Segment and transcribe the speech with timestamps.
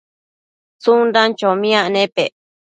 [0.81, 2.31] tsundan chomiac nepec